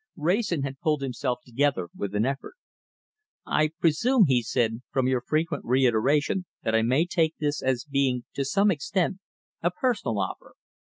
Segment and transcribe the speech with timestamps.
[0.17, 2.55] Wrayson had pulled himself together with an effort.
[3.45, 8.23] "I presume," he said, "from your frequent reiteration, that I may take this as being
[8.33, 9.19] to some extent
[9.61, 10.55] a personal offer.